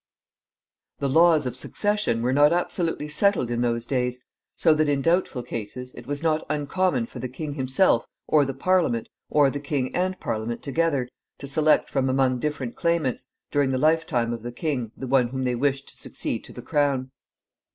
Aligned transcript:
The 0.97 1.07
laws 1.09 1.45
of 1.45 1.55
succession 1.55 2.23
were 2.23 2.33
not 2.33 2.51
absolutely 2.51 3.07
settled 3.07 3.51
in 3.51 3.61
those 3.61 3.85
days, 3.85 4.19
so 4.55 4.73
that, 4.73 4.89
in 4.89 5.03
doubtful 5.03 5.43
cases, 5.43 5.93
it 5.93 6.07
was 6.07 6.23
not 6.23 6.43
uncommon 6.49 7.05
for 7.05 7.19
the 7.19 7.29
king 7.29 7.53
himself, 7.53 8.07
or 8.25 8.43
the 8.43 8.55
Parliament, 8.55 9.09
or 9.29 9.51
the 9.51 9.59
king 9.59 9.95
and 9.95 10.19
Parliament 10.19 10.63
together, 10.63 11.07
to 11.37 11.45
select 11.45 11.87
from 11.87 12.09
among 12.09 12.39
different 12.39 12.75
claimants, 12.75 13.25
during 13.51 13.69
the 13.69 13.77
life 13.77 14.07
time 14.07 14.33
of 14.33 14.41
the 14.41 14.51
king, 14.51 14.91
the 14.97 15.05
one 15.05 15.27
whom 15.27 15.43
they 15.43 15.53
wished 15.53 15.89
to 15.89 15.95
succeed 15.95 16.43
to 16.45 16.51
the 16.51 16.63
crown. 16.63 17.11